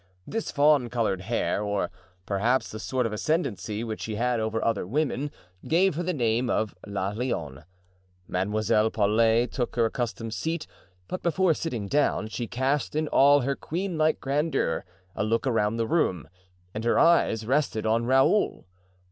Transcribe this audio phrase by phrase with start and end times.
[0.25, 1.91] This fawn colored hair, or,
[2.25, 5.29] perhaps the sort of ascendancy which she had over other women,
[5.67, 7.65] gave her the name of "La Lionne."
[8.27, 10.65] Mademoiselle Paulet took her accustomed seat,
[11.07, 14.85] but before sitting down, she cast, in all her queen like grandeur,
[15.15, 16.27] a look around the room,
[16.73, 18.65] and her eyes rested on Raoul.